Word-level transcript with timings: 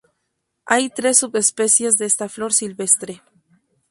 Hay 0.65 0.89
tres 0.89 1.19
subespecies 1.19 1.95
de 1.99 2.07
esta 2.07 2.27
flor 2.27 2.53
silvestre. 2.53 3.21